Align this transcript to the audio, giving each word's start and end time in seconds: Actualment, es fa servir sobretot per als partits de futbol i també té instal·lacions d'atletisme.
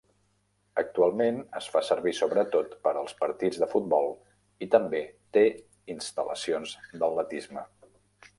Actualment, 0.81 1.35
es 1.59 1.67
fa 1.75 1.83
servir 1.89 2.13
sobretot 2.19 2.73
per 2.87 2.93
als 3.01 3.13
partits 3.19 3.61
de 3.65 3.69
futbol 3.75 4.09
i 4.67 4.69
també 4.77 5.03
té 5.39 5.45
instal·lacions 5.97 6.75
d'atletisme. 6.97 7.69